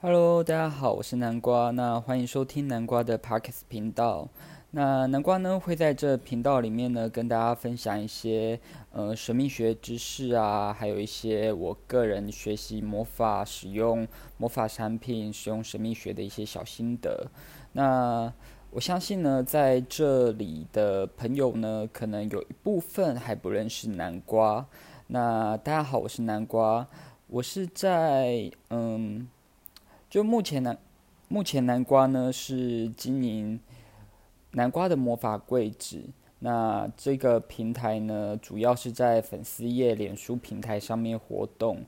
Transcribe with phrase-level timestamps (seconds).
[0.00, 1.72] Hello，大家好，我是南瓜。
[1.72, 4.28] 那欢迎收听南瓜的 Parks 频道。
[4.70, 8.60] 那南瓜呢会在这频道里面呢跟大家分享一些
[8.92, 14.06] 呃神秘学知识啊，还有一些我个人学习魔法、使用
[14.36, 17.26] 魔法产品、使用神秘学的一些小心得。
[17.72, 18.32] 那
[18.70, 24.64] 我相信呢，在这里的朋友呢，可能有一部分还不认识南瓜。
[25.08, 26.86] 那大家好，我是南瓜，
[27.26, 29.26] 我是在嗯。
[30.10, 30.78] 就目前南，
[31.28, 33.60] 目前南瓜呢是经营
[34.52, 36.02] 南瓜的魔法柜子。
[36.40, 41.84] 那这个平台呢，主要是在粉丝页、脸书平台上面活动。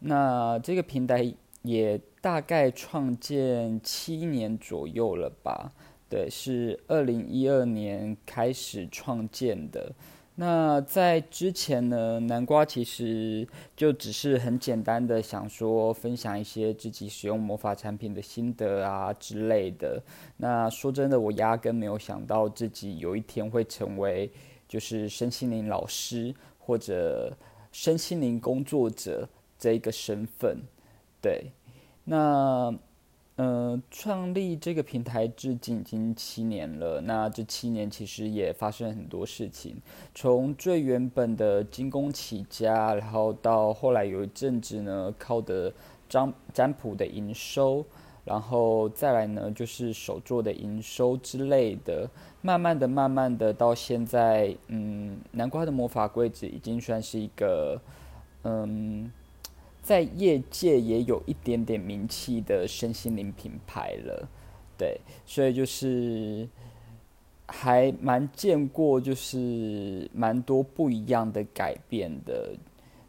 [0.00, 5.72] 那这个平台也大概创建七年左右了吧？
[6.08, 9.92] 对，是二零一二年开始创建的。
[10.38, 20.00] 那在之前呢，南瓜其实就只是很简单的想说分享一些自己使用魔法产品的心得啊之类的。
[20.36, 24.30] 那说真的，我压根没有想到自己有一天会成为
[24.68, 27.34] 就是身心灵老师或者
[27.72, 29.26] 身心灵工作者
[29.58, 30.58] 这一个身份。
[31.20, 31.46] 对，
[32.04, 32.72] 那。
[33.38, 37.02] 嗯，创立这个平台至今已经七年了。
[37.02, 39.76] 那这七年其实也发生很多事情，
[40.14, 45.70] 从最原本的精工起家，然后到后来有一阵子呢，靠的
[46.08, 47.84] 占占卜的营收，
[48.24, 52.08] 然后再来呢就是手做的营收之类的，
[52.40, 57.78] 慢慢的、慢慢的到现在，嗯，南瓜的魔法柜子已经算是一个，
[58.44, 59.12] 嗯。
[59.86, 64.28] 在业界也有一点点名气的身心灵品牌了，
[64.76, 66.48] 对，所以就是
[67.46, 72.56] 还蛮见过，就是蛮多不一样的改变的。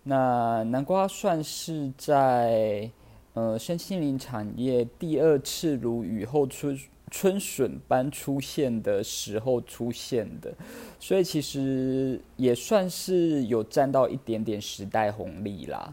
[0.03, 2.87] 那南瓜算是在
[3.33, 10.53] 呃身心灵产业第二次如雨后春春笋般出现的时候出现的，
[10.99, 15.91] 所以其实也算是有占到一点点时代红利啦。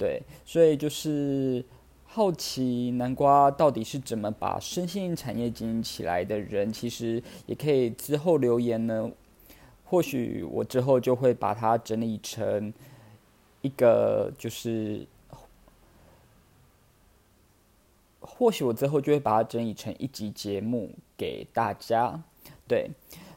[0.00, 1.62] 对，所以就是
[2.06, 9.10] 好奇南瓜到底是怎么把身心产业经营起来的人，其实也可以之后留言呢。
[9.84, 12.72] 或许我之后就会把它整理成
[13.60, 15.06] 一个，就是
[18.20, 22.18] 或许我之后就会把它整理成一集节目给大家。
[22.66, 22.90] 对。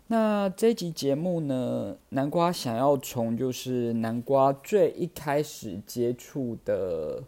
[0.07, 7.23] 那这集节目呢，南瓜想要从就是南瓜最一开始接触的，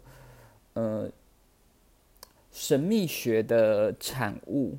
[0.74, 1.10] 呃，
[2.52, 4.76] 神秘学的产物，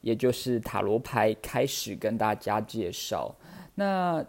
[0.00, 3.36] 也就是塔罗牌开始跟大家介绍。
[3.74, 4.24] 那，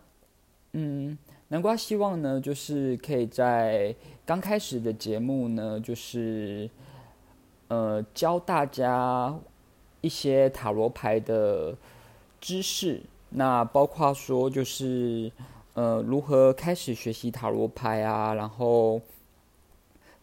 [0.74, 1.18] 嗯，
[1.48, 6.70] 南瓜希望呢，就是可以在刚开始的节目呢，就是
[7.70, 9.34] 呃教大家
[10.02, 11.74] 一些塔罗牌的。
[12.48, 15.30] 知识，那包括说就是，
[15.74, 18.34] 呃，如何开始学习塔罗牌啊？
[18.36, 19.02] 然后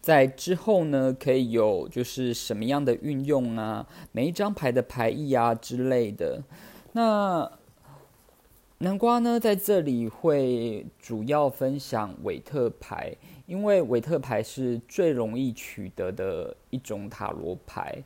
[0.01, 3.87] 在之后呢，可以有就是什么样的运用啊？
[4.11, 6.43] 每一张牌的牌意啊之类的。
[6.93, 7.53] 那
[8.79, 13.15] 南瓜呢，在这里会主要分享韦特牌，
[13.45, 18.03] 因为韦特牌是最容易取得的一种塔罗牌。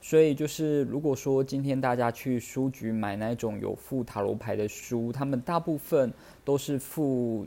[0.00, 6.12] 所以就是，如果说今天大家去书局买那种有附塔罗牌的书，他们大部分
[6.44, 7.44] 都是附，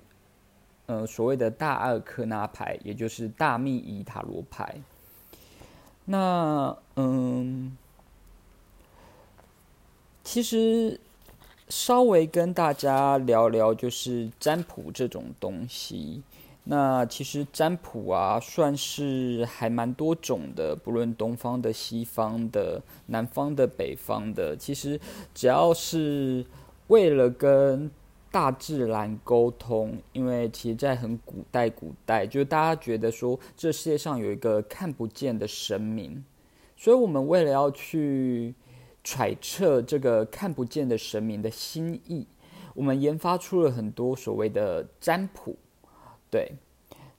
[0.87, 4.75] 呃，所谓的大阿尔克纳牌，也就是大密仪塔罗牌。
[6.03, 7.77] 那嗯，
[10.23, 10.99] 其实
[11.69, 16.23] 稍微跟大家聊聊，就是占卜这种东西。
[16.65, 24.99] 那其实占卜啊，算是还蛮多种的，不论东方的、西方的、南方的、北方的，其实
[25.33, 26.45] 只要是
[26.87, 27.89] 为了跟
[28.29, 36.23] 大自然沟通，因为其实，在很古代，古代就是大家觉得说，这世界上有一个看不见的神明，
[36.77, 38.53] 所以我们为了要去
[39.03, 42.27] 揣测这个看不见的神明的心意，
[42.75, 45.57] 我们研发出了很多所谓的占卜。
[46.29, 46.51] 对，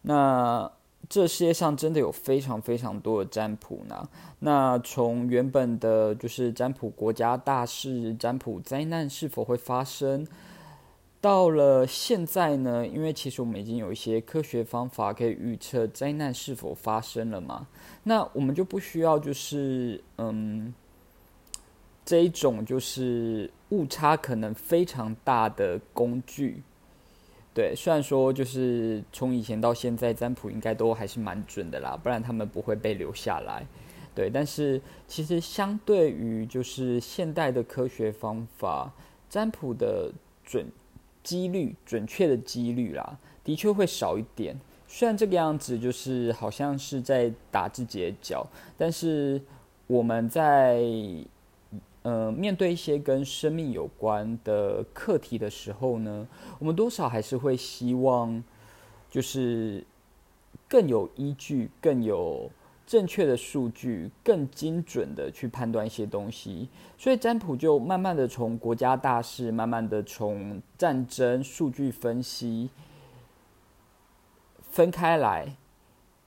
[0.02, 0.70] 那
[1.08, 4.08] 这世界上真的有非常非常多的占卜呢。
[4.38, 10.26] 那从原本的就是占卜国家大事、占卜灾难是否会发生，
[11.20, 17.66] 到了现在呢，因为其实我们已经有一些科学方法可以预测灾难是否发生了嘛，
[18.04, 20.72] 那我们就不需要就是嗯
[22.04, 26.62] 这一种就是误差可能非常大的工具。
[27.52, 33.66] 对，虽然说就是从以前到现在占卜应该都还是蛮准的啦，不然他们不会被留下来。
[34.14, 38.92] 对，但是其实相对于就是现代的科学方法，
[39.28, 40.12] 占卜的
[40.44, 40.66] 准
[41.22, 44.58] 几率、准确的几率啦，的确会少一点。
[44.86, 49.40] 虽然这个样子就是好像是在打自己的脚，但是
[49.86, 50.82] 我们在
[52.02, 56.26] 呃面对一些跟生命有关的课题的时候呢，
[56.58, 58.42] 我们多少还是会希望
[59.10, 59.84] 就是
[60.68, 62.50] 更有依据、更有
[62.86, 66.68] 正确的数据、更精准的去判断一些东西。
[66.96, 72.70] 所以占卜就慢慢的从国家大事，慢慢的从战争数据分析。
[74.72, 75.56] 分开来，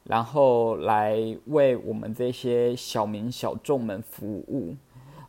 [0.04, 4.76] 然后来为我们这些小民小众们服务。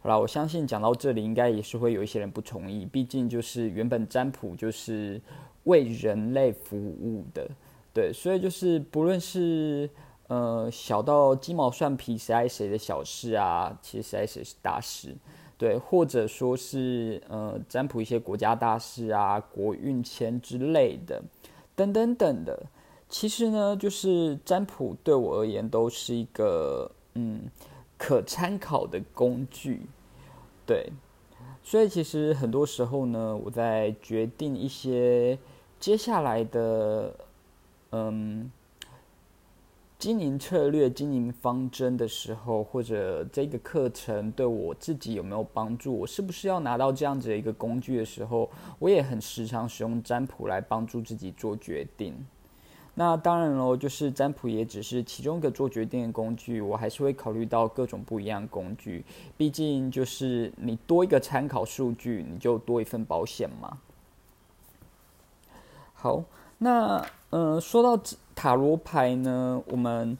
[0.04, 2.84] 好了，我相信讲到这里，应该也是会有一些人不同意。
[2.84, 5.18] 毕竟就是原本占卜就是
[5.62, 7.48] 为人类服务的，
[7.94, 9.88] 对，所以就是不论是
[10.26, 15.16] 呃小到鸡毛蒜皮谁爱谁的小事啊，其实谁爱谁是大事，
[15.56, 21.22] 对，或者说是呃占卜一些国家大事啊、国运签之类的，
[21.74, 22.62] 等等等的。
[23.08, 27.40] 其实呢，就是占卜对我而言都是一个嗯
[27.96, 29.82] 可参考的工具，
[30.66, 30.90] 对，
[31.62, 35.38] 所以其实很多时候呢，我在决定一些
[35.78, 37.14] 接下来的
[37.92, 38.50] 嗯
[39.98, 52.14] 经营策略、经营方针的时候，或者这个课程对我自己有没有帮助，我是不是要拿到这样子的一个工具的时候，我也很时常使用占卜来帮助自己做决定。
[52.96, 59.04] 那当然喽，就是占卜也只是其中一个做决定的工具，我还是会考虑到各种不一样工具。
[59.36, 63.78] 毕竟就是你多一个参考数据，你就多一份保险嘛。
[65.92, 66.22] 好，
[66.58, 68.00] 那呃，说到
[68.32, 70.16] 塔罗牌呢，我们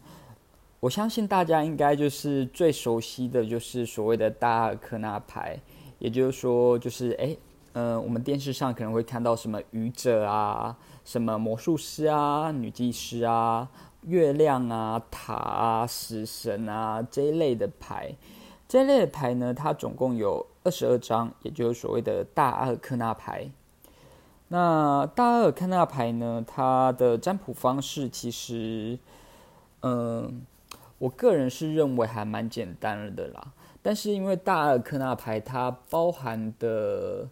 [0.80, 5.56] 我相信大家应该就是最熟悉的就是所谓的大阿尔克纳牌，
[6.00, 7.36] 也就是说，就是哎，
[7.74, 10.76] 嗯，我们电视上可能会看到什么愚者啊。
[11.04, 13.68] 什么魔术师啊、女祭司啊、
[14.02, 18.16] 月亮啊、塔啊、死神啊这一类的牌，
[18.66, 23.50] 这一类的牌呢，它总共有二十二张，也就是所谓的大阿尔克纳牌。
[24.48, 28.98] 那大阿尔克纳牌呢，它的占卜方式其实，
[29.82, 30.42] 嗯，
[30.98, 33.52] 我个人是认为还蛮简单的啦。
[33.82, 37.28] 但是因为大阿尔克纳牌它包含的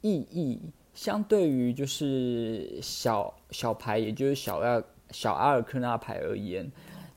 [0.00, 0.60] 意义。
[0.94, 6.70] 相对于就是小小牌，也就是小阿小阿尔克纳牌而言，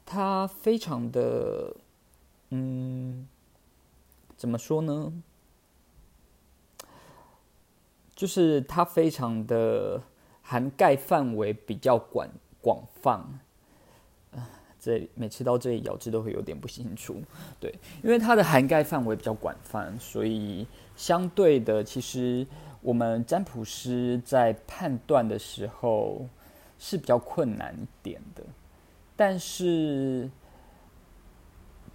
[0.05, 1.75] 它非常的，
[2.51, 3.27] 嗯，
[4.37, 5.11] 怎么说呢？
[8.15, 10.01] 就是它非常的
[10.41, 12.29] 涵盖范围比较广
[12.61, 13.41] 广泛。
[14.79, 17.21] 这每次到这里咬字都会有点不清楚，
[17.59, 22.47] 对，因为它的涵盖范围比较广泛，所以相对的其实。
[22.85, 26.27] 我们占卜师在判断的时候
[26.77, 28.43] 是比较困难一点的，
[29.15, 30.29] 但是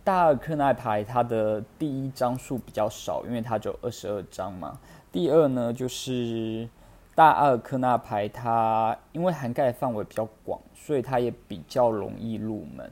[0.02, 4.80] 大阿尔克纳牌它的第一张数比较少，因为它只有二十二张嘛。
[5.12, 6.68] 第二呢，就是
[7.14, 12.90] 大阿尔克纳牌它因为涵盖范围比较广，所以它也比较容易入门。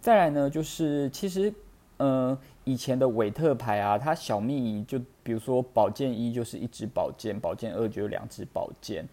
[0.00, 1.52] 再来呢，就是其实。
[1.98, 9.06] 嗯，以前的韦特牌啊，它小秘就比如说宝剑一就是一支宝剑，宝剑二就有两支宝剑。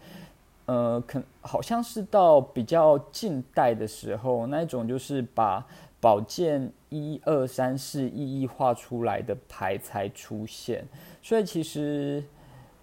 [0.66, 5.66] 呃，可好像是到比较近代的时候，那一种就是把
[6.00, 10.86] 宝剑一二三四一一画出来的牌才出现。
[11.20, 12.24] 所以其实，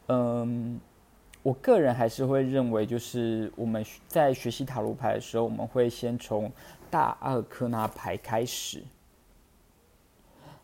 [0.07, 0.79] 嗯，
[1.41, 6.51] 我个人还是会认为，就是我们在学习塔罗牌的时候，我们会先从
[6.91, 8.83] 大阿尔克纳牌开始。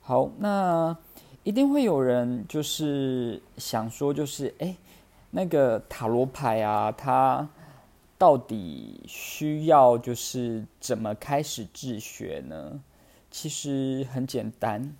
[0.07, 0.95] 好，那
[1.41, 4.75] 一定会有人就是想说，就是哎，
[5.31, 7.49] 那个塔罗牌啊，它
[8.15, 12.79] 到底需要就是怎么开始自学呢？
[13.31, 14.95] 其实很简单，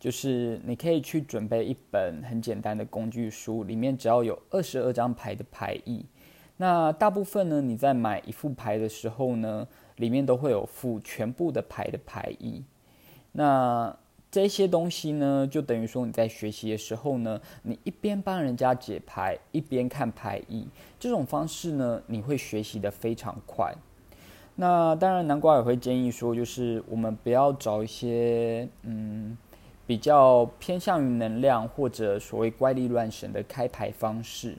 [0.00, 6.06] 就是你可以去准备一本很简单的工具书，里面只要有二十二张牌的牌意。
[6.56, 12.64] 那大部分呢，你在买一副牌的时候呢，里面都会有附全部的牌的牌意。
[13.32, 13.94] 那
[14.30, 20.66] 这些东西呢，就等于说你在学习的时候呢，你一边帮人家解牌，一边看牌意，
[20.98, 23.74] 这种方式呢，你会学习的非常快。
[24.56, 29.36] 那当然，南瓜也会建议说，就是我们不要找一些嗯
[29.86, 34.56] 比较偏向于能量或者所谓怪力乱神的开牌方式，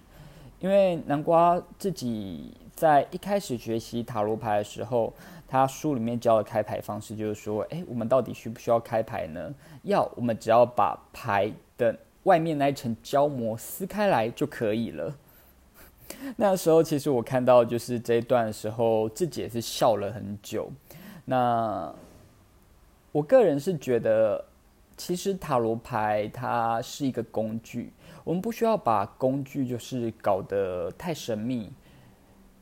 [0.60, 5.12] 因为南瓜自己在一开始学习塔罗牌的时候，
[5.48, 9.54] 他书里面教的开牌方式就是说，诶，我们到底需不需要开牌呢？
[9.84, 15.16] 要，我们只要把牌的外面那一层胶膜撕开来就可以了。
[16.36, 20.70] 那时候其实我看到就是这一段的时候，自己也是笑了很久。
[21.25, 21.94] 那
[23.12, 24.44] 我个人是觉得，
[24.96, 27.92] 其实塔罗牌它是一个工具，
[28.24, 31.72] 我们不需要把工具就是搞得太神秘，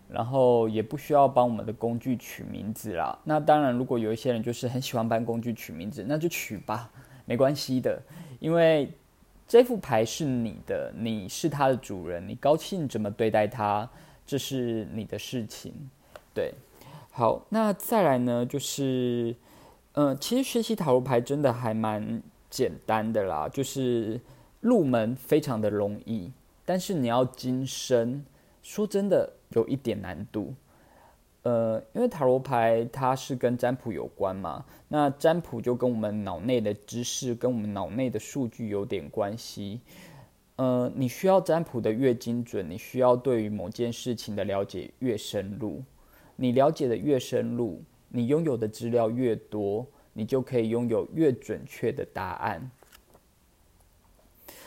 [0.09, 3.17] 然后也不需要帮我们的工具取名字啦。
[3.23, 6.89] 那当然，如果有一些人就是很喜欢帮工具取名字，那就取吧，
[7.25, 8.01] 没关系的，
[8.39, 8.89] 因为。
[9.47, 13.87] 这副牌是你的，你是它的主人，你高兴怎么对待它，
[14.25, 15.71] 这是你的事情。
[16.33, 16.51] 对，
[17.11, 19.35] 好，那再来呢，就是，
[19.93, 24.19] 呃，其实学习塔罗牌真的还蛮简单的啦，就是
[24.61, 26.31] 入门非常的容易，
[26.65, 28.25] 但是你要精深，
[28.63, 30.53] 说真的有一点难度。
[31.43, 39.79] 呃，因为塔罗牌它是跟占卜有关嘛，那占卜就跟我们脑内的知识、跟我们脑内的数据有点关系。
[40.55, 45.83] 呃，你需要占卜的越精准，你需要对于某件事情的了解越深入。
[46.35, 52.71] 你了解的越深入，你拥有的资料越多，你就可以拥有越准确的答案。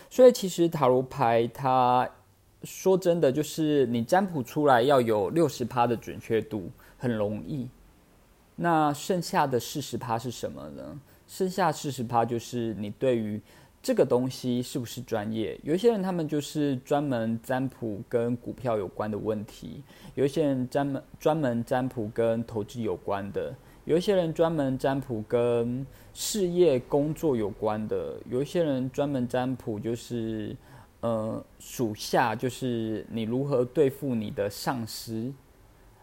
[0.09, 2.09] 所以，其实塔罗牌它。
[2.65, 7.69] 说真的，就是你占卜出来要有六十趴的准确度，很容易。
[8.57, 11.01] 那剩下的四十趴是什么呢？
[11.29, 13.41] 剩下四十趴就是你对于
[13.81, 15.57] 这个东西是不是专业。
[15.63, 19.83] 有一些人他们就是专门占卜跟股票有关的问题，
[20.17, 30.57] 有一些人专门专门占卜跟投资有关的，有一些人专门占卜跟事业工作有关的，有一些人专门占卜就是。
[31.01, 35.33] 呃，属下就是你如何对付你的上司，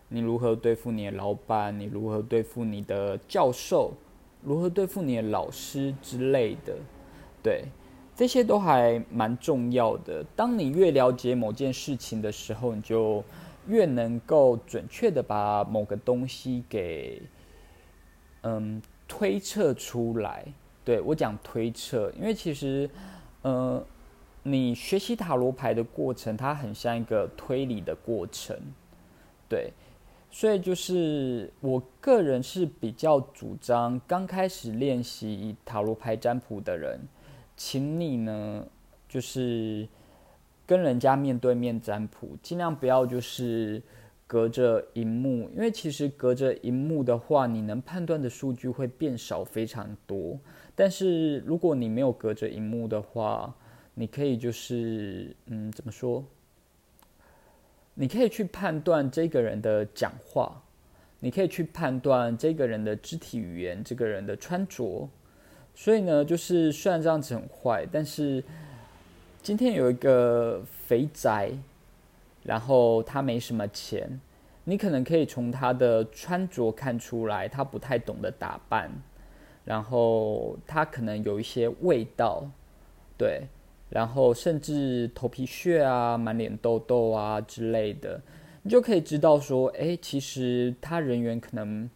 [0.08, 3.92] 你如何对付你的老板，你如何对付你的教授，
[4.42, 6.78] 如何对付你的老师之类的，
[7.44, 7.66] 对，
[8.16, 10.24] 这些都还蛮重要的。
[10.34, 13.22] 当你越了解某件事情的时候，你就
[13.68, 17.22] 越能够准确的把某个东西给
[18.44, 20.46] 嗯推测出来。
[20.86, 22.90] 对我讲推测，因为其实
[23.42, 23.86] 呃。
[24.48, 28.56] 你学习塔罗牌的过程，它很像一个推理的过程，
[29.50, 29.74] 对，
[30.30, 37.00] 所以就是我个人是比较主张，刚开始练习塔罗牌占卜的人，
[37.58, 38.64] 请你呢
[39.10, 39.88] 就是
[40.68, 43.82] 跟人家面对面占卜，尽量不要就是
[44.28, 50.40] 隔着荧幕，因为其实隔着荧幕的话，你能判断的数据会变少非常多，
[50.76, 53.52] 但是如果你没有隔着荧幕的话，
[53.98, 56.24] 你可以就是，嗯，怎么说？
[57.94, 60.62] 你可以去判断这个人的讲话，
[61.22, 65.10] 你可以去判断这个人的肢体语言，这个人的穿着。
[65.74, 68.44] 所以呢，就是虽然这样子很坏，但是
[69.42, 71.52] 今天有一个肥宅，
[72.44, 74.20] 然后他没什么钱，
[74.66, 78.92] 你可能可以从他的穿着看出来，他不太懂得打扮，
[79.64, 82.46] 然后他可能有一些味道，
[83.18, 83.48] 对。
[83.90, 88.20] 然后甚至头皮屑啊、满脸痘痘啊之类的，
[88.64, 91.88] 你就可以知道说，哎，其实他人缘可能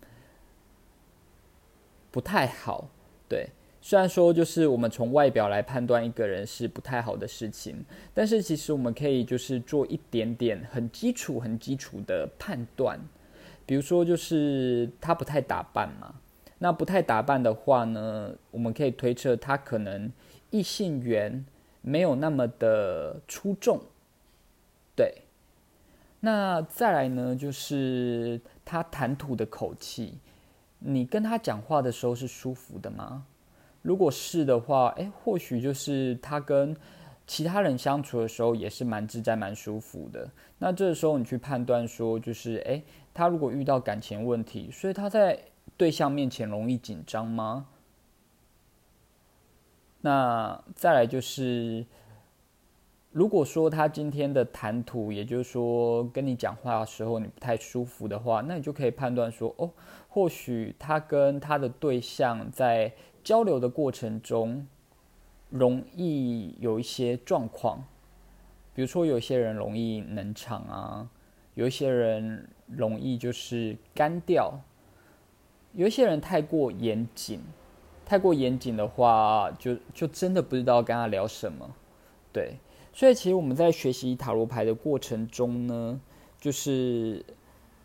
[2.12, 2.88] 不太好。
[3.28, 3.50] 对，
[3.82, 13.00] 虽然说就是我们从外表来判断一个人是不太好的事情，但是其实我们可以就是做一点点很基础、很基础的判断。
[13.66, 16.16] 比如说，就是他不太打扮嘛，
[16.60, 20.12] 那不太打扮的话呢，我们可以推测他可能
[20.52, 21.44] 异性缘。
[21.82, 23.82] 没有那么的出众，
[24.96, 25.24] 对。
[26.22, 30.18] 那再来呢，就是他谈吐的口气，
[30.80, 33.26] 你跟他讲话的时候是舒服的吗？
[33.82, 36.76] 如果是的话，哎，或许就是他跟
[37.26, 40.30] 其他人相处的时候也是蛮自在、蛮舒服的。
[40.58, 42.84] 那这时候你去判断说，就是哎，
[43.14, 45.40] 他如果遇到感情问题，所以他在
[45.78, 47.68] 对象面前容易紧张吗？
[50.02, 51.86] 那再来就是，
[53.12, 59.70] 如果说他今天的谈吐，也就是说跟你讲话的时候你不太舒服的话，那你就可以判断说，哦，
[60.08, 64.66] 或许他跟他的对象在交流的过程中，
[65.50, 67.84] 容易有一些状况，
[68.74, 71.10] 比如说有些人容易冷场啊，
[71.56, 74.62] 有一些人容易就是干掉，
[75.74, 77.42] 有一些人太过严谨。
[78.10, 81.70] 太过严谨的话，就就真的不知道跟他聊什么，
[82.34, 82.56] 对。
[82.92, 86.02] 所以其实我们在学习塔罗牌的过程中呢，
[86.42, 87.24] 就是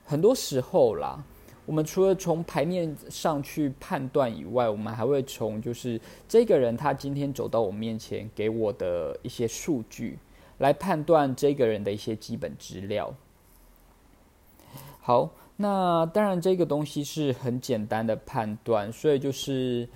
[0.02, 1.22] 很多时候啦，
[1.66, 10.18] 我们除了从牌面上去判断以外，我们还会从就是这个人他今天走到我面前给我的一些数据
[10.56, 13.12] 来判断这个人的一些基本资料。
[15.02, 19.86] 好，那当然这个东西是很简单的判断，所以就是，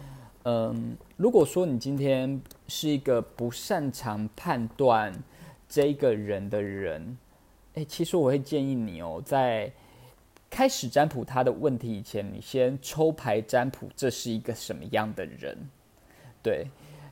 [0.51, 5.13] 嗯，如果说你今天是一个不擅长判断
[5.69, 7.19] 这个人的人，
[7.75, 9.71] 哎，其实我会建议你哦，在
[10.49, 15.55] 开始占卜他的问题以前，你先抽牌占卜，这是一个什么样的人？
[16.43, 16.67] 对，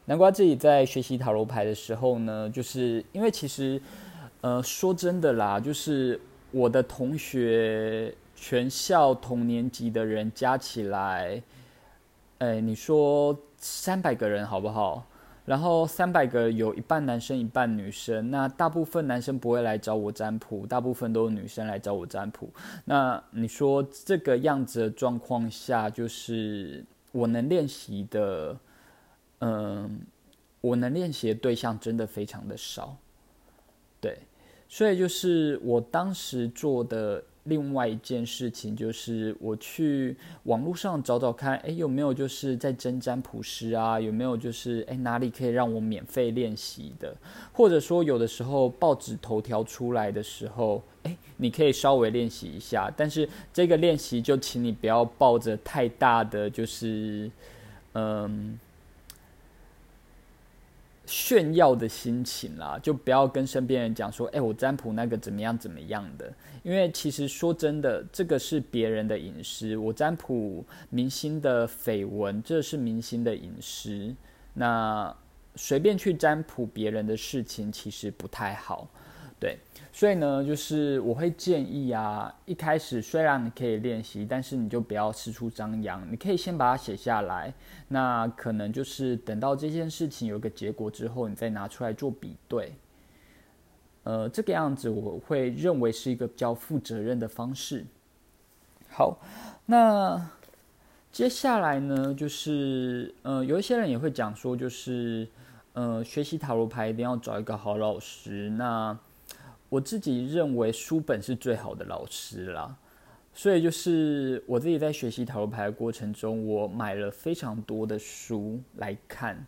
[0.06, 3.78] 南瓜自己在学习塔罗牌的时候呢，就是因为其实，
[4.40, 6.18] 呃，说真的啦，就是
[6.52, 11.42] 我的同学，全校同年级的人加起来，
[12.38, 15.06] 哎，你说三百个人好不好？
[15.46, 22.50] 然后三百个有一半男生一半女生，那大部分男生不会来找我占卜，大部分都是女生来找我占卜。
[22.84, 28.56] 那你说这个样子的状况下，就是我能练习的，
[29.38, 30.00] 嗯，
[30.60, 32.96] 我能练习的对象真的非常的少，
[34.00, 34.18] 对，
[34.68, 37.22] 所以就是我当时做的。
[37.46, 43.98] 另外一件事情就是，我去网络上找找看，哎，有没有就是在真占卜师啊？
[43.98, 47.16] 有没有就是哎哪里可以让我免费练习的？
[47.52, 52.92] 或者说有的时候报纸头条出来的时候，哎，你可以稍微练习一下。
[52.96, 57.30] 但是这个练习就请你不要抱着太大的就是
[57.94, 58.58] 嗯
[61.06, 66.32] 炫耀的心情啦，就不要跟身边人讲说，哎，我占卜那个怎么样怎么样的。
[66.62, 69.76] 因为其实说真的，这个是别人的隐私。
[69.76, 74.14] 我占卜明星的绯闻，这是明星的隐私。
[74.54, 75.14] 那
[75.54, 78.88] 随便去占卜别人的事情，其实不太好。
[79.38, 79.58] 对，
[79.92, 86.02] 所以呢，就是我会建议啊，一开始虽然你可以练习，但是你就不要四处张扬。
[86.10, 87.52] 你可以先把它写下来。
[87.88, 92.72] 那可能就是等到这件事情有个结果之后，你再拿出来做比对。
[94.04, 97.84] 呃，这个样子我会认为是一个比较负责任的方式。
[98.88, 99.18] 好，
[99.66, 100.30] 那
[101.12, 105.28] 接下来呢，就是呃，有一些人也会讲说，就是
[105.74, 108.48] 呃，学习塔罗牌一定要找一个好老师。
[108.50, 108.98] 那
[109.68, 112.76] 我自己认为书本是最好的老师啦，
[113.32, 119.44] 所以就是我自己在学习塔罗牌的过程中，我买了非常多的书来看。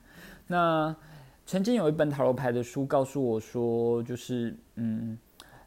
[0.47, 0.95] 那
[1.47, 5.17] 曾经有一本塔罗牌的书告诉我说，就是嗯，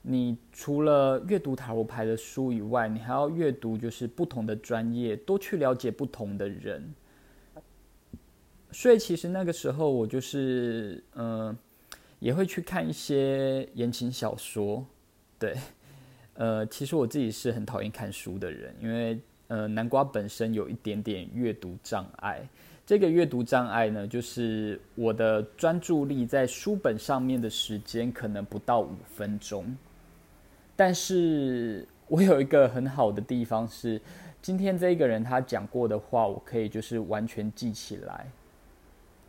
[0.01, 6.93] 你除了阅读塔罗牌的书以外，你还要阅读就是不同的专业，多去了解不同的人。
[8.71, 11.57] 所以其实那个时候我就是嗯，
[12.21, 14.85] 也会去看一些言情小说。
[15.37, 15.55] 对，
[16.35, 22.47] 呃，其实我自己是很讨厌看书的人，因为呃，南瓜本身有一点点阅读障碍。
[22.85, 29.75] 这个阅读障碍呢，就是我的专注力在书本上面的时间可能不到五分钟，
[30.75, 33.99] 但是我有一个很好的地方是，
[34.41, 38.27] 今天这个人他讲过的话，我可以就是完全记起来。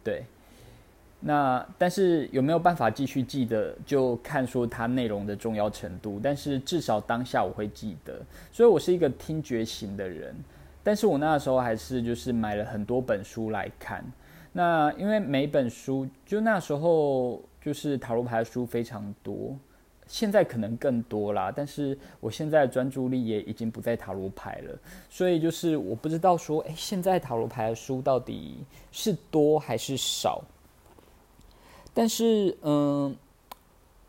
[0.05, 0.25] 对，
[1.25, 6.19] 那但是有没有办法继续记得，就看说它内容的重要程度。
[6.21, 8.21] 但是至少当下我会记得，
[8.53, 10.35] 所以我是一个听觉型的人。
[10.83, 14.05] 但是我那时候还是就是买了很多本书来看，
[14.53, 19.57] 那因为每本书就那时候就是塔罗牌的书非常多，
[20.09, 21.53] 现在可能更多啦。
[21.55, 24.77] 但是我现在专注力也已经不在塔罗牌了，
[25.09, 30.43] 所以就是我不知道说，哎，现在塔罗牌的书到底是多还是少？
[31.95, 33.17] 但是嗯，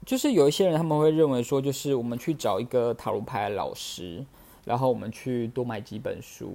[0.05, 4.25] 就是有一些人他们会认为说，就是我们去找一个塔罗牌的老师。
[4.65, 6.53] 然后我们去多买几本书，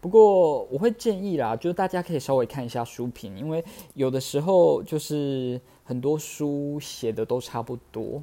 [0.00, 3.62] 不过我会建议啦，就是大家可以稍微看一下书评，因为
[3.92, 8.22] 有的时候就是很多书写的都差不多，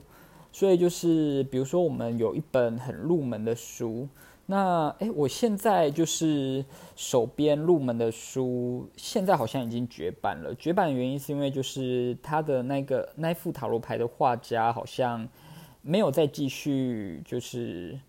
[0.51, 4.07] 所以就是比如说我们有一本很入门的书，
[4.47, 10.55] 那诶，我现在就是手边入门的书，现在好像已经绝版了。
[10.55, 15.29] 绝版的原因是因为就是他的那个那副塔罗牌的画家好像
[15.83, 17.99] 没有再继续就是。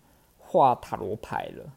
[0.51, 1.71] 画塔罗牌了，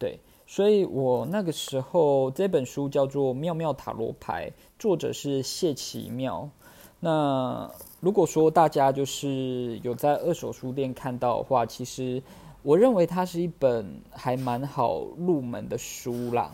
[0.00, 4.50] 对，所以我那个时候这本书叫做《妙妙塔罗牌》，
[4.80, 6.50] 作者是谢奇妙。
[6.98, 12.20] 那如果说大家就是有在二手书店看到的话，其实
[12.66, 16.52] 我认为它是一本还蛮好入门的书啦。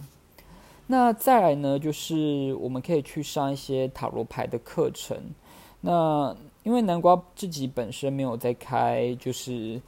[0.86, 5.16] 那再来呢，就是我们可以去上一些塔罗牌的课程。
[5.80, 9.80] 那因为南瓜自己本身没有在开，就是。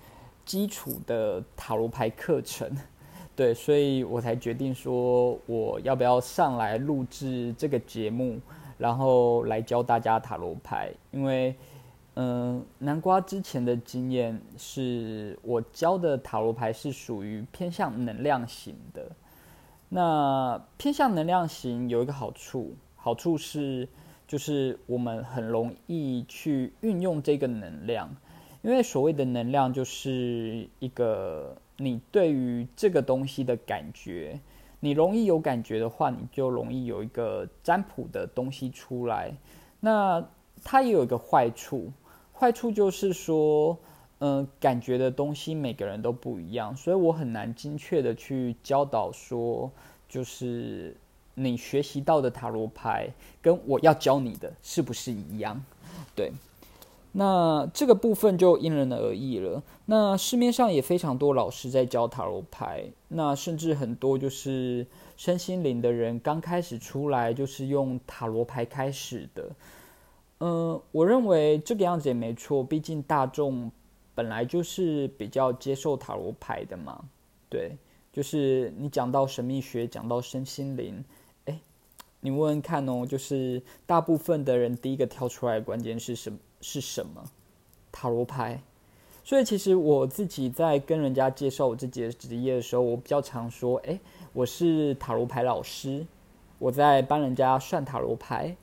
[0.47, 2.71] 基础的塔罗牌课程，
[3.35, 8.39] 对，所以我才决定说我要不要上来录制这个节目，
[8.77, 10.93] 然后来教大家塔罗牌。
[11.13, 11.57] 因为，
[12.15, 19.11] 嗯，南瓜之前的经验是我教的塔罗牌是属于偏向能量型的。
[19.89, 23.89] 那偏向能量型有一个好处，好处是
[24.27, 28.09] 就是我们很容易去运用这个能量。
[28.63, 34.41] 因为所谓的能量就是一个你对于这个东西的感觉，
[34.81, 39.35] 你容易有感觉的话，你就容易有一个占卜的东西出来。
[39.81, 40.27] 那
[40.65, 41.93] 它也有一个坏处，
[42.39, 43.79] 坏处就是说，
[44.19, 49.71] 嗯，感觉的东西每个人都不一样，所以我很难精确的去教导说，
[50.09, 50.97] 就是
[51.35, 53.09] 你学习到的塔罗牌
[53.41, 55.65] 跟我要教你的是不是一样？
[56.15, 56.33] 对。
[57.17, 59.63] 那这个部分就因人而异了。
[59.87, 64.85] 那市面上也非常多老师在教塔罗牌，那甚至很多就是
[65.17, 69.49] 身心灵的人刚开始出来就是用塔罗牌开始的。
[70.39, 73.71] 嗯，我认为这个样子也没错，毕竟大众
[74.15, 77.05] 本来就是比较接受塔罗牌的嘛。
[77.49, 77.77] 对，
[78.13, 81.05] 就是你讲到神秘学，讲到身心灵，
[81.47, 81.61] 哎，
[82.21, 86.39] 你问问看哦，就是大部分的人第一个跳出来的关键是什么？
[86.61, 87.23] 是什么
[87.93, 88.63] 塔罗牌？
[89.23, 94.01] 所以其实我自己在跟人家介绍我自己的职业的时候，我比较常说：“哎，
[94.33, 96.07] 我是塔罗牌老师，
[96.59, 98.57] 我在帮人家算塔罗牌。”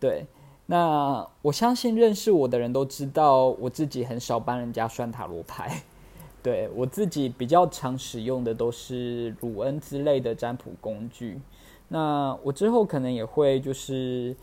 [0.00, 0.24] 对，
[0.70, 5.82] 那我相信认识我的人都知道，我自己很少帮人家算塔罗牌。
[6.42, 11.40] 对我自己比较常使用的都是鲁恩之类的占卜工具。
[11.88, 14.36] 那我之后可能也会就是。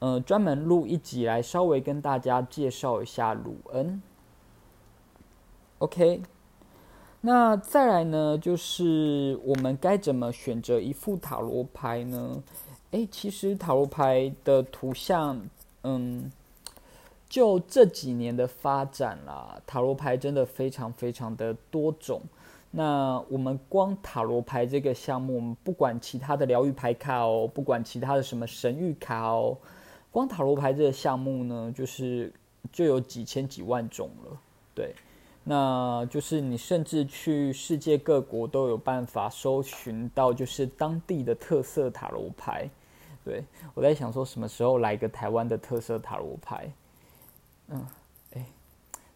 [0.00, 4.00] 呃，专门录一集来稍微跟大家介绍一下鲁恩。
[5.80, 6.22] OK，
[7.20, 12.40] 那再来呢，就是我们该怎么选择一副塔罗牌呢？
[12.92, 15.44] 诶，其实塔罗牌的图像，
[15.88, 16.30] 嗯，
[17.30, 22.20] 就这几年的发展啦，塔罗牌真的非常非常的多种。
[22.70, 29.56] 那我们光塔罗牌这个项目，我们不管其他的疗愈牌卡哦，不管其他的什么神谕卡哦。
[30.10, 32.30] 光塔罗牌这个项目呢，就是
[32.70, 34.38] 就有几千几万种了，
[34.74, 34.94] 对，
[35.44, 42.68] 那就是你甚至去世界各国都有办法搜寻到，就是当地的特色塔罗牌。
[43.24, 46.72] 对我在想说，什么时候来一个台湾的特色塔罗牌？
[47.68, 47.86] 嗯，
[48.34, 48.44] 哎，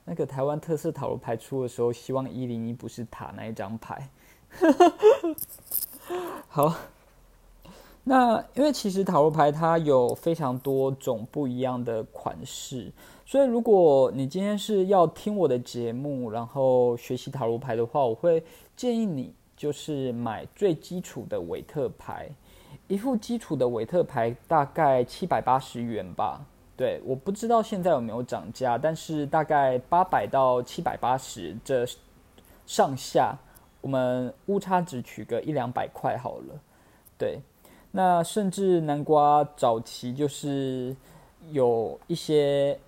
[0.04, 4.08] 那个台湾特色塔罗牌出的时候，希望一零一不是塔那一张牌。
[6.48, 6.74] 好。
[8.04, 12.90] 那因为其实塔罗牌它有非常多种不一样的款式，
[13.24, 18.42] 所以如果你今天是要听我的节目，然后学习塔罗牌的话，我会
[18.76, 22.28] 建议你就是买最基础的韦特牌，
[22.88, 26.44] 一副基础的韦特牌大概七百八十元吧。
[26.76, 31.86] 对，我不知道现在有没有涨价，但是大概八百到七百八十这
[32.66, 33.36] 上下，
[33.80, 36.60] 我们误差只取个一两百块好了。
[37.18, 37.38] 对。
[37.94, 40.96] 那甚至南瓜早期就是
[41.50, 42.80] 有一些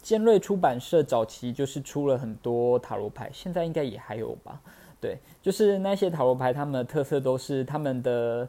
[0.00, 4.60] 尖锐出版社早期就是出了很多塔罗牌，现在应该也还有吧？
[5.00, 8.48] 对，就是那些塔罗牌，他们的特色都是他们的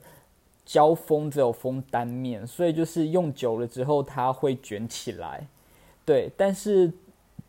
[0.67, 5.47] 胶封只有封单面，所以就是用久了之后它会卷起来。
[6.06, 6.93] 对，但是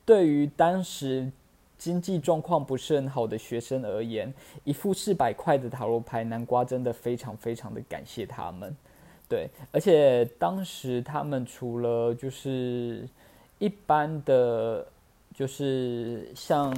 [0.06, 1.30] 对于当时。
[1.78, 8.76] 经济状况不是很好的学生而言，一副四百块的塔罗牌，南瓜真的非常非常的感谢他们。
[9.28, 13.08] 对，而且当时他们除了就是
[13.60, 14.84] 一般的，
[15.32, 16.74] 就是像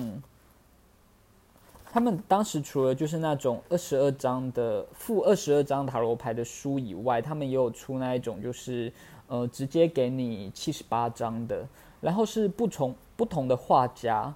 [1.93, 8.93] 他们当时除了就是那种二十二张的负二十二张塔罗牌的书以外，他们也有出那一种就是
[9.27, 11.67] 呃直接给你七十八张的，
[12.01, 14.33] 然后是不同不同的画家。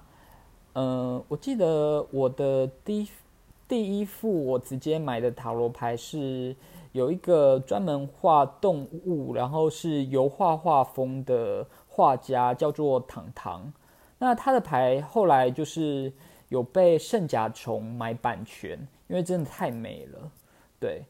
[0.73, 3.07] 嗯，我记得我的第
[3.69, 6.53] 第一副我直接买的塔罗牌是
[6.91, 13.71] 有一个专门画动物，然后是油画画风的画家，叫做糖糖。
[14.19, 16.11] 那他的牌后来就是
[16.49, 18.77] 有被圣甲虫买版权，
[19.07, 20.31] 因为真的太美了。
[20.79, 21.03] 对，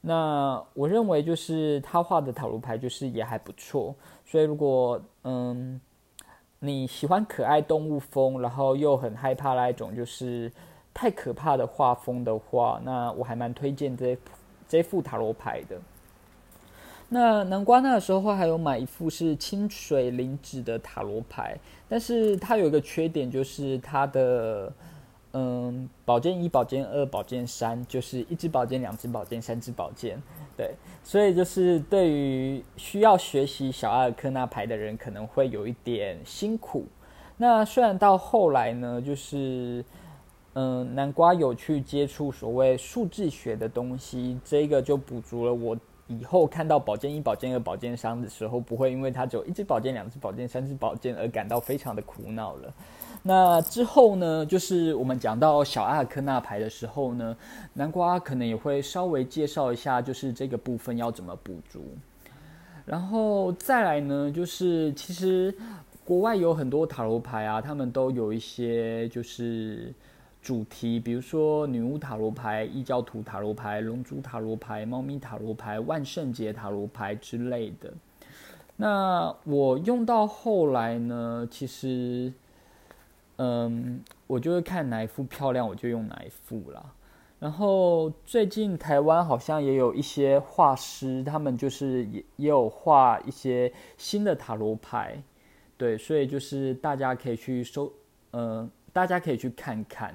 [0.00, 5.80] 那我认为就是他画的塔罗牌就是也还不错，所以如果嗯。
[6.60, 10.50] 你喜欢可爱动物风，然后又很害怕那一种就是
[10.92, 14.18] 太可怕的画风的话，那我还蛮推荐这
[14.68, 15.80] 这副塔罗牌的。
[17.10, 24.70] 那南瓜那个时候还有买一副是清水灵纸的塔罗牌，但是它有一个缺点，就是它的
[25.32, 30.22] 嗯，宝剑一、宝剑二、宝剑三，就是一支宝剑、两支宝剑、三支宝剑，
[30.54, 36.84] 对，所以就是对于需要学习小阿尔克纳牌的人，可能会有一点辛苦。
[37.38, 39.82] 那虽然到后来呢，就是
[40.52, 45.74] 嗯，南瓜有去接触所谓数字学的东西，这个就补足了我。
[46.08, 52.72] 以后看到保健一、保健二、保健三的时候，不会因为它只有一支保健、两支保健、三支保健而感到非常的苦恼了。
[53.22, 57.36] 那之后呢，就是我们讲到小阿尔克纳牌的时候呢，
[57.74, 61.84] 南瓜可能也会稍微介绍一下，就是这个部分要怎么补足。
[62.84, 65.54] 然后再来呢，就是其实
[66.04, 69.94] 国外有很多塔罗牌啊，他们都有一些就是。
[70.48, 77.92] 主题，比如说女巫塔罗牌、异教徒塔罗牌、龙珠塔罗牌、猫咪塔罗牌、万圣节塔罗牌之类的。
[78.76, 82.32] 那我用到后来呢，其实，
[83.36, 86.94] 嗯，我就会看哪一副漂亮，我就用哪一副啦。
[87.38, 95.22] 然后最近台湾好像也有一些画师，他们就是也也有画一些新的塔罗牌，
[95.76, 97.92] 对，所以就是大家可以去收，
[98.32, 98.70] 嗯。
[98.98, 100.12] 大家可以去看看，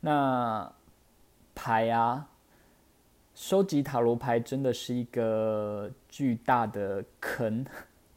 [0.00, 0.68] 那
[1.54, 2.26] 牌啊，
[3.36, 7.64] 收集塔罗牌真的是一个巨大的坑。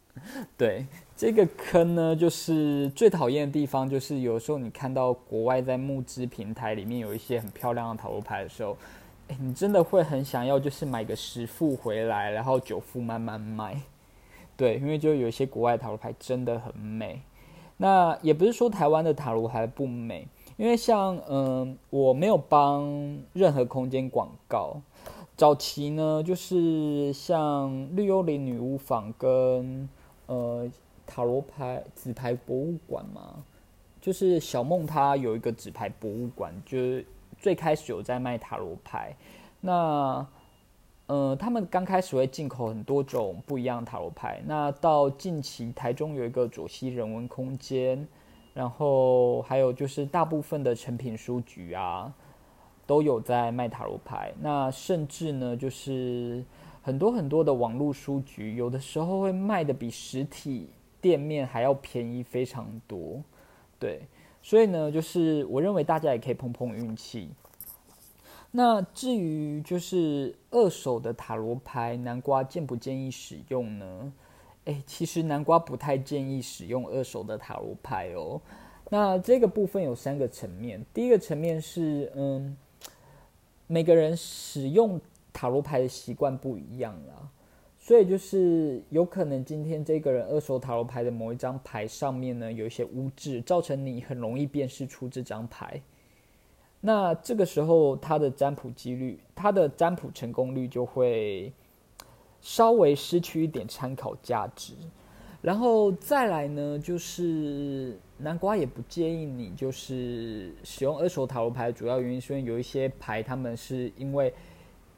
[0.57, 8.75] 对，这个坑呢，就是最讨厌的地方，就是有时候你看到国外在募资平台里面有一些很漂亮的塔罗牌的时候，
[9.39, 13.79] 你真的会很想要，就是买个十副回来，然后九副慢慢卖。
[14.57, 17.21] 对，因为就有一些国外塔罗牌真的很美。
[17.81, 22.85] 那也不是说台湾的塔罗还不美，因为像嗯，我没有帮
[23.31, 24.81] 任何空间广告。
[25.37, 29.87] 早期呢，就是像绿幽灵女巫坊跟
[30.25, 30.69] 呃
[31.07, 33.35] 塔罗牌纸牌博物馆嘛，
[34.01, 37.05] 就是小梦她有一个纸牌博物馆，就是
[37.39, 39.15] 最开始有在卖塔罗牌。
[39.61, 40.27] 那
[41.09, 44.39] 呃，他们刚开始会进口很多种不一样的塔罗牌。
[44.45, 48.07] 那到近期，台中有一个左西人文空间，
[48.53, 52.13] 然后还有就是大部分的成品书局啊，
[52.85, 54.31] 都有在卖塔罗牌。
[54.39, 56.45] 那甚至呢，就是
[56.83, 60.69] 很多很多的网络书局，有的时候会卖的比实体
[61.01, 63.19] 店面还要便宜非常多。
[63.79, 64.03] 对，
[64.43, 67.31] 所以呢，就是我认为大家也可以碰碰运气。
[68.51, 74.11] 那至于就是二手的塔罗牌，南瓜建不建议使用呢？
[74.65, 78.41] 诶，其实南瓜不太建议使用二手的塔罗牌哦。
[78.89, 82.57] 那这个部分有三个层面，第一个层面是，嗯，
[83.67, 84.99] 每个人使用
[85.31, 87.29] 塔罗牌的习惯不一样啦，
[87.79, 95.79] 所以就是有可能今天这个人二手塔罗牌的某一张牌上面呢有一些污渍，造成你很容易辨识出这张牌。
[96.81, 101.51] 那这个时候，它的占卜几率，它的占卜成功率就会
[102.39, 104.73] 稍微失去一点参考价值。
[105.41, 114.33] 然后再来呢，就是南瓜也不建议你就是使用二手塔罗牌，主要原因是因为有一些牌他们是因为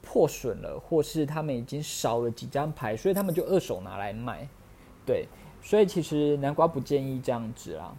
[0.01, 4.47] 破损了，或是他们已经少了几张牌，所以他们就二手拿来卖。
[5.05, 5.27] 对，
[5.61, 7.95] 所以其实南瓜不建议这样子啊。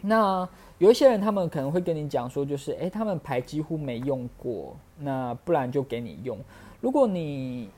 [0.00, 0.48] 那
[0.80, 6.38] 有一些人，他们可能会跟你讲说，就是诶，他们牌几乎没用过，那不然就给你用。
[6.80, 7.68] 如果你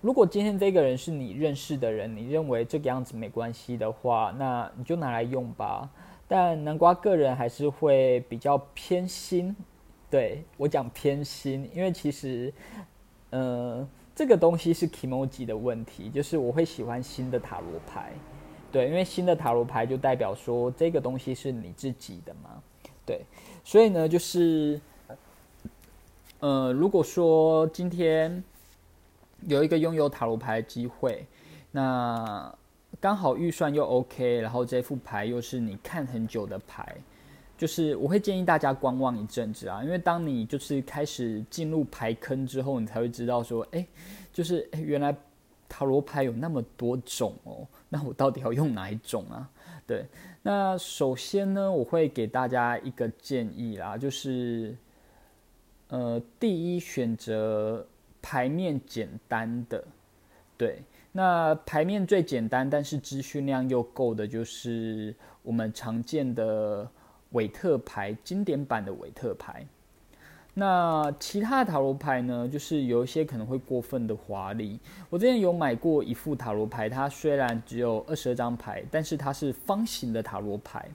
[0.00, 5.90] 如果今天这个人是你认识的人，你认为这个样子没关系的话，那你就拿来用吧。
[6.28, 9.54] 但南瓜个人还是会比较偏心，
[10.08, 12.54] 对我讲偏心，因为其实，
[13.30, 18.12] 呃，这个东西是 emoji 的问题，就是我会喜欢新的塔罗牌。
[18.74, 22.60] 对，因为新的塔罗牌就代表说这个东西是你自己的嘛，
[23.06, 23.24] 对，
[23.62, 24.80] 所以呢，就是，
[26.40, 28.42] 呃，如果说今天
[29.42, 31.24] 有一个拥有塔罗牌的机会，
[31.70, 32.52] 那
[32.98, 36.96] 刚好预算又 OK，然后这副牌又是你看很久的牌，
[37.56, 43.86] 就是我会建议大家观望一阵子啊，因为当你就是开始进入牌坑之后，你才会知道说，哎，
[44.32, 45.16] 就是哎原来。
[45.66, 49.48] 塔罗牌有那么多种哦，那我到底要用哪一种啊？
[49.86, 50.04] 对，
[50.42, 54.76] 那首先呢，我会给大家一个建议啦，就是，
[55.86, 57.86] 呃，第一选择
[58.20, 59.84] 牌面简单的，
[60.58, 66.90] 对，那牌面最简单，但是资讯量又够的，就是我们常见的
[67.30, 69.64] 韦特牌经典版的韦特牌。
[70.56, 74.78] 那其他的塔罗牌呢，就是有一些可能会过分的华丽。
[75.10, 80.88] 我之前有买过一副塔罗牌，它虽然只有二十二张牌，但是它是方形的塔罗牌。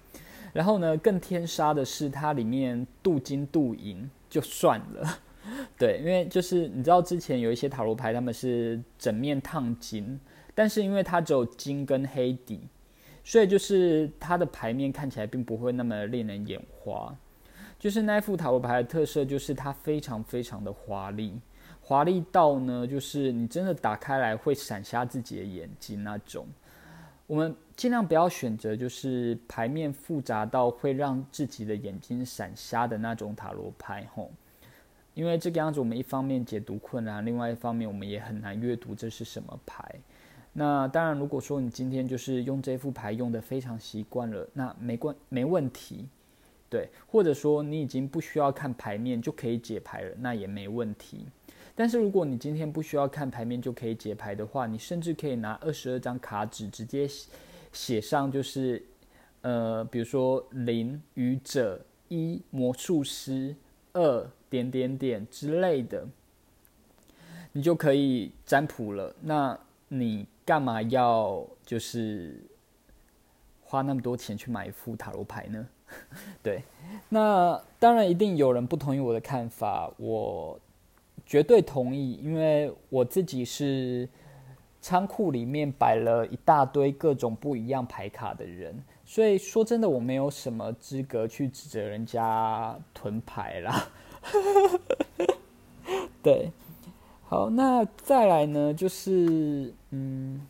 [0.53, 5.19] 然后呢，更天杀的是它里面镀金镀银就算了，
[5.77, 10.19] 对，因为就是你知道之前有一些塔罗牌他们是整面烫金，
[10.55, 12.61] 但是因为它只有金跟黑底，
[13.23, 17.13] 所以就是它的牌面看起来并不会那么令人眼花。
[17.79, 21.39] 就是那副塔罗牌的特色，就是它非常非常的华丽，
[21.81, 26.45] 华丽到呢，就是你真的打开来会闪瞎自己的眼睛那种。
[27.25, 34.29] 我们尽量不要选择就是牌面复杂到会让自己的眼睛闪瞎的那种塔罗牌吼，
[35.13, 39.95] 因为这个样子我们一方面解读困难，另外一方面我们也很难阅读这是什么牌。
[40.51, 46.09] 那当然，如果说你今天就是用这副牌用的非常习惯了，那没关没问题。
[46.69, 51.25] 对，或者说你已经不需要看牌面就可以解牌了，那也没问题。
[51.75, 57.09] 但是如果你今天不需要看牌面就可以解牌的话，你甚至可以拿二十二张卡纸直接
[57.71, 58.85] 写上，就是
[59.41, 61.79] 呃，比如说零愚者、
[62.09, 63.55] 一魔术师、
[63.93, 66.05] 二点点点之类的，
[67.53, 69.15] 你就可以占卜了。
[69.21, 72.43] 那你干嘛要就是
[73.61, 75.65] 花那么多钱去买一副塔罗牌呢？
[76.43, 76.63] 对，
[77.09, 80.59] 那当然一定有人不同意我的看法，我
[81.25, 84.07] 绝对同意，因为我自己是
[84.81, 93.89] 仓库里面摆了一大堆各种不一样牌卡的人，所以说真的我没有什么资格去指责人家囤牌啦。
[96.23, 96.51] 对，
[97.27, 100.47] 好，那再来呢，就是嗯。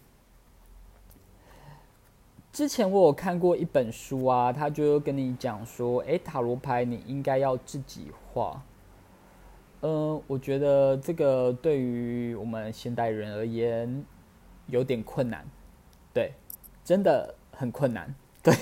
[2.52, 8.62] 之前我有看过一本书啊，他就跟你讲说，哎，塔罗牌你应该要自己画。
[9.82, 14.04] 嗯，我觉得这个对于我们现代人而言
[14.66, 15.46] 有点困难，
[16.12, 16.34] 对，
[16.84, 18.14] 真的很困难。
[18.42, 18.54] 对，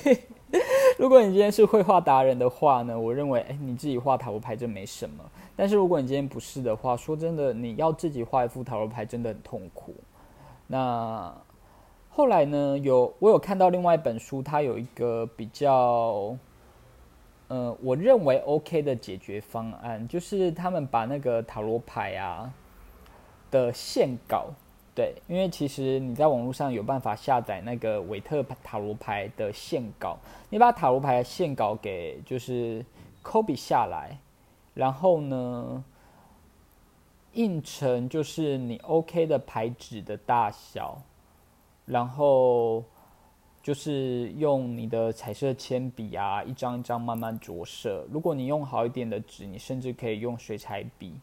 [1.00, 5.24] 如果你今天是绘画达人的话呢，我认为，哎，你自己画塔罗牌这没什么。
[5.56, 9.96] 但是如果你今天不是的话，说真的，你要自己画一副塔罗牌真的很痛苦。
[10.68, 11.34] 那。
[12.18, 16.36] 后来呢，有我有看到另外一本书，它有一个比较，
[17.48, 22.52] 呃，我认为 OK 的解决方案，就是他们把那个塔罗牌啊
[23.52, 24.48] 的线稿，
[24.96, 30.18] 对，因为其实你在网络上有办法下载那个韦特塔罗牌的线稿，
[30.50, 32.84] 你把塔罗牌的线稿给就是
[33.24, 34.18] copy 下来，
[34.74, 35.84] 然后呢，
[37.34, 41.00] 印成就是你 OK 的牌纸的大小。
[41.88, 42.84] 然后
[43.64, 48.06] 就是用你的彩色铅笔啊，一张一张慢慢着色。
[48.12, 51.20] 如果你用好一点的纸，你甚至可以用水彩笔。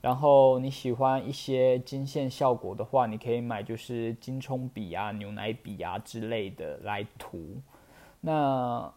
[0.00, 7.38] 然后你喜欢一些金线效果的话，你可以买就是金冲笔啊、牛奶笔啊之类的来涂。
[8.20, 8.92] 那，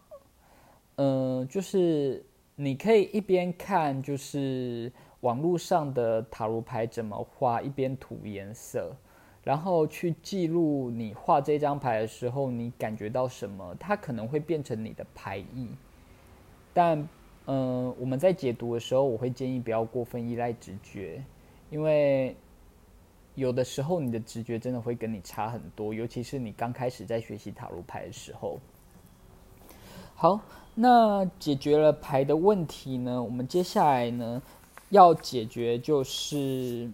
[0.96, 2.24] 嗯，就是
[2.56, 8.92] 你可以一边看就是网络上的塔罗牌怎么画，一边涂颜色。
[9.46, 13.76] 然后去记录你画这张牌的时候，你感觉到什么？
[13.78, 15.68] 它可能会变成你的牌意。
[16.74, 17.08] 但，
[17.46, 21.22] 嗯，我们在解读的时候，我会建议不要过分依赖直觉，
[21.70, 22.34] 因为
[23.36, 28.58] 有的时候你的直觉真的会跟你差很多，尤其是你刚开始在学习塔罗牌的时候。
[30.16, 30.40] 好，
[30.74, 33.22] 那解决了牌的问题呢？
[33.22, 34.42] 我们接下来呢
[34.88, 36.90] 要解决就是。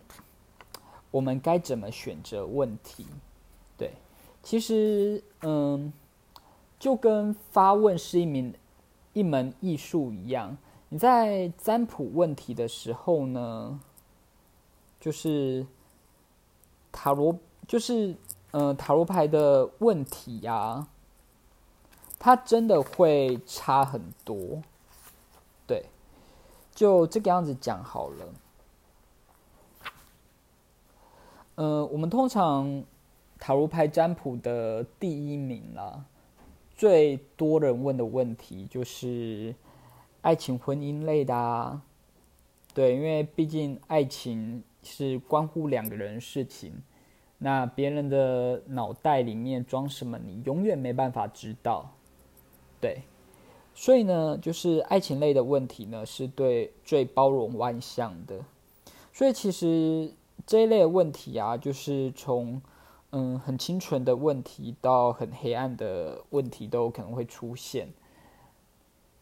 [1.12, 3.07] 我们该怎么选择问题？
[3.79, 3.92] 对，
[4.42, 5.92] 其实，嗯，
[6.81, 8.53] 就跟发问是一名
[9.12, 10.57] 一门艺术一样。
[10.88, 13.81] 你在占卜问题的时候呢，
[14.98, 15.66] 就是
[16.90, 18.16] 塔罗，就是
[18.51, 20.87] 嗯，塔罗牌的问题呀，
[22.18, 24.62] 它真的会差很多。
[25.66, 25.87] 对，
[26.75, 28.27] 就这个样子讲好了。
[31.62, 32.83] 呃，我们通常
[33.38, 36.05] 塔罗牌占卜的第一名啦，
[36.75, 39.55] 最多人问的问题就是
[40.22, 41.80] 爱情、婚姻类的啊。
[42.74, 46.82] 对，因为毕竟爱情是关乎两个人事情，
[47.39, 51.93] 那别人的脑袋里面装什么，你永远没办法知道。
[52.80, 53.03] 对，
[53.72, 58.41] 所以呢，就是爱情类的问题呢，是对最包容万象的。
[59.12, 60.12] 所以其实。
[60.47, 62.61] 这一类问题啊，就是从
[63.11, 67.88] 嗯很清纯的问题到很黑暗的问题都有可能会出现，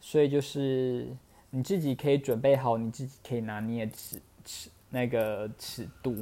[0.01, 1.09] 所以就是
[1.51, 6.17] 你自己可以准备好，你自己可以拿捏尺尺那个尺度。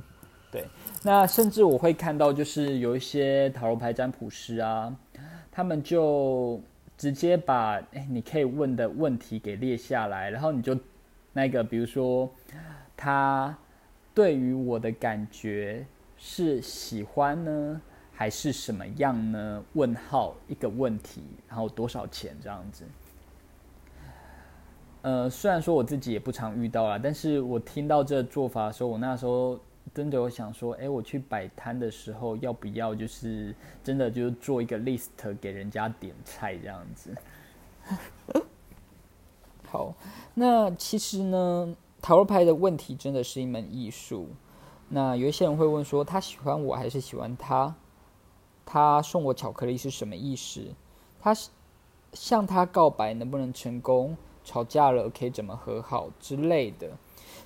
[0.51, 0.66] 对，
[1.03, 4.96] 那甚至我会看到，就是有一些塔罗牌占卜师啊，
[5.53, 6.59] 他们就
[6.96, 10.74] 直接把哎你可以问的问题给列下来，然后你就
[11.34, 12.30] 那个比如说
[12.96, 13.55] 他
[14.19, 17.81] 对于我的感觉是喜欢呢，
[18.12, 19.62] 还是什么样呢？
[19.75, 22.85] 问号一个问题，然后多少钱这样子。
[25.03, 29.57] 呃，虽然说我自己也不常遇到啦，但是我听到这做法的时候，我那时候。
[29.95, 35.09] 真的有想说，哎，我去摆摊的时候，要不要就是真的就做一个 list
[35.41, 37.14] 给人家点菜这样子？
[39.64, 39.95] 好，
[40.35, 44.28] 那其实呢，塔罗牌的问题真的是一门艺术。
[44.88, 47.74] 那有一些人会问说，他喜欢我还是喜欢他？
[48.64, 50.62] 他送我巧克力是什么意思？
[51.20, 51.34] 他
[52.12, 54.16] 向他告白能不能成功？
[54.44, 56.90] 吵架了可以怎么和好之类的？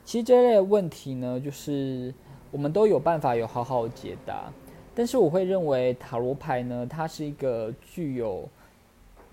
[0.05, 2.15] 其实这类问题呢，就是。
[2.53, 4.53] 我们都有办法有好好解答，
[4.95, 8.47] 但是我会认为塔罗牌呢，它是一个具有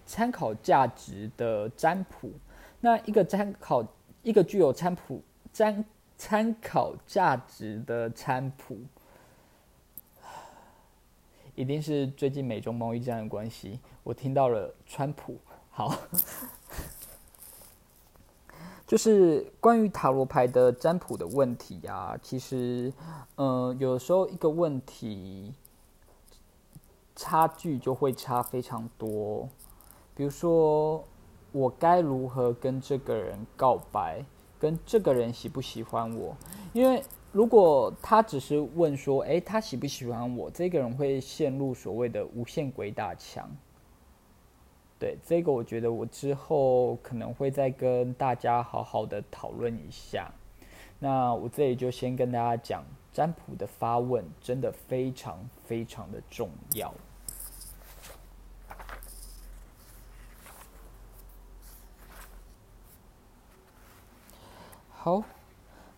[0.05, 2.31] 参考价值的占卜。
[2.79, 3.85] 那一个参考，
[4.23, 5.85] 一个具有参卜占
[6.17, 8.77] 参考价值的占卜，
[11.55, 13.79] 一定是最近美中贸易战的关系。
[14.03, 15.37] 我听到了川普，
[15.69, 15.95] 好。
[18.87, 22.91] 就是关于塔罗牌的占卜的问题啊，其实，
[23.35, 25.53] 呃，有时候一个问题
[27.15, 29.47] 差距就会差非常多。
[30.15, 31.03] 比如说，
[31.51, 34.23] 我该如何跟这个人告白？
[34.59, 36.35] 跟这个人喜不喜欢我？
[36.73, 40.51] 因为如果他只是问说，诶，他喜不喜欢我？
[40.51, 43.49] 这个人会陷入所谓的无限鬼打墙。
[44.99, 50.29] 对这个，我觉得我之后可能会再跟大家好好的讨论一下。
[50.99, 52.83] 那我这里就先跟大家讲，
[53.13, 56.93] 占卜的发问真的非常非常的重要。
[65.01, 65.23] 好，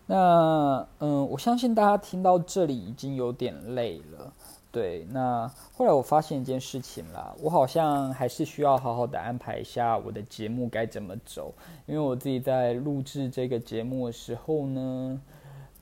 [0.06, 4.32] 那嗯，我相信大家听到这里已经有点累了。
[4.70, 11.52] 对，那后来我发现一件事情啦，我好像还是需要好好的安排一下我的节目该怎么走，
[11.84, 15.20] 因为我自己在录制这个节目的时候呢，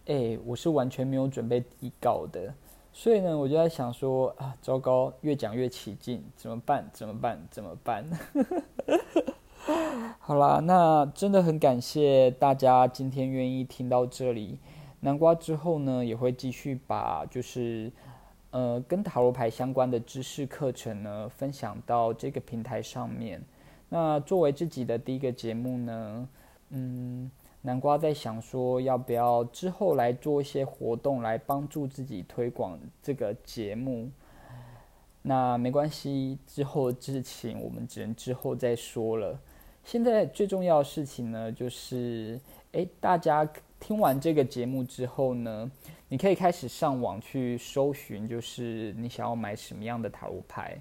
[0.07, 2.55] 哎，我是完全没有准备底稿的，
[2.91, 6.89] 所以呢，我就在想说啊，糟糕，越讲越起劲，怎么办？
[6.95, 7.39] 怎么办？
[7.51, 8.03] 怎么办？
[10.21, 14.59] 好啦，那真的很感谢大家今天愿意听到这里，
[15.01, 17.93] 南瓜之后呢，也会继续把就是。
[18.53, 23.41] 呃，跟塔罗牌相关的知识课程呢，分享到这个平台上面。
[23.89, 26.29] 那作为自己的第一个节目呢，
[26.71, 27.31] 嗯，
[27.63, 34.11] 南瓜在想说，要不要之后来做一些活动，来帮助自己推广这个节目。
[35.23, 39.39] 那没关系，之后的事情我们只能之后再说了。
[39.85, 42.41] 现在最重要的事情呢，就是，
[42.73, 45.71] 诶，大家听完这个节目之后呢。
[46.13, 50.77] 你可以开始上网去搜寻，就是你想要买什么样的塔罗牌，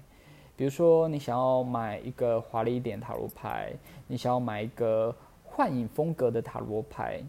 [0.56, 3.72] 比如说你想要买一个华丽一点塔罗牌，
[4.08, 7.22] 你想要买一个幻影风格的塔罗牌。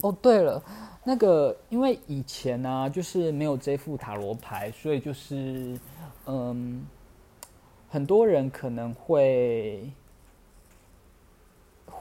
[0.00, 0.64] 哦，对了，
[1.04, 5.78] 那个因为以前呢，就是没有这副塔罗牌，所以就是
[6.24, 6.86] 嗯，
[7.90, 9.92] 很多人可能会。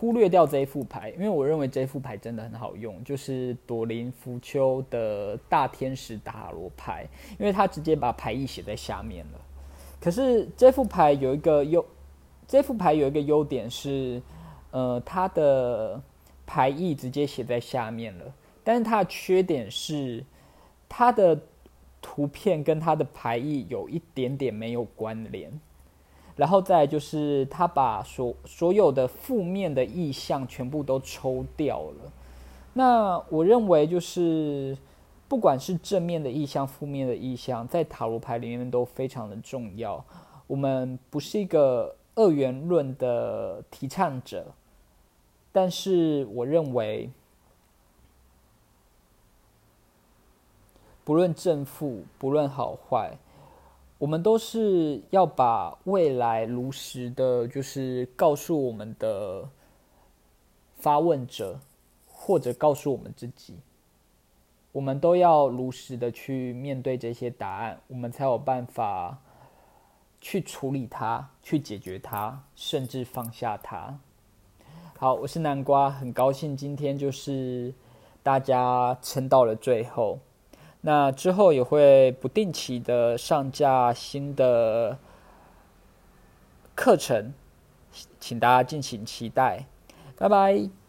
[0.04, 7.08] 忽略掉这一副牌，因为我认为这副牌真的很好用，就是朵林福丘的大天使塔罗牌，
[7.40, 9.40] 因为它直接把牌意写在下面了。
[10.02, 11.86] 可是这副牌有一个优，
[12.46, 14.22] 这副牌有一个优点是，
[14.72, 16.02] 呃，它的
[16.46, 18.26] 牌意直接写在下面了，
[18.62, 20.26] 但是它的缺点是，
[20.90, 21.40] 它的
[22.02, 25.50] 图片跟它的牌意有一点点没有关联。
[26.36, 32.12] 然后再就是，他把所所有的负面的意象全部都抽掉了。
[32.74, 34.76] 那我认为，就是
[35.28, 40.04] 不管是正面的意象、负面的意象，在塔罗牌里面都非常的重要。
[40.48, 44.48] 我们不是一个二元论的提倡者，
[45.52, 47.12] 但是我认为，
[51.04, 53.16] 不论正负，不论好坏。
[54.04, 59.48] 我们都是要把未来如实的，就是告诉我们的
[60.76, 61.58] 发问者，
[62.06, 63.56] 或者告诉我们自己，
[64.74, 69.22] 我们都要如实的去面对这些答案，我们才有办法
[70.20, 73.98] 去处理它，去解决它，甚至放下它。
[74.98, 77.74] 好，我是南瓜，很高兴今天就是
[78.22, 80.20] 大家撑到了最后。
[80.86, 84.98] 那之后也会不定期的上架新的
[86.76, 87.34] 课程，
[88.20, 89.66] 请大家敬请期待。
[90.18, 90.83] 拜拜。